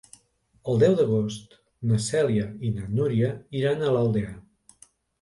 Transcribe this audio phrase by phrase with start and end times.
[0.71, 1.53] El deu d'agost
[1.93, 3.31] na Cèlia i na Núria
[3.63, 4.37] iran a l'Aldea.